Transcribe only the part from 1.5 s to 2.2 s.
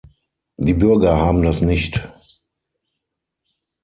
nicht.